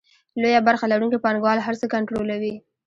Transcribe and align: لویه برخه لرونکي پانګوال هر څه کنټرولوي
لویه 0.41 0.59
برخه 0.67 0.85
لرونکي 0.91 1.19
پانګوال 1.25 1.59
هر 1.61 1.75
څه 1.81 1.85
کنټرولوي 1.93 2.55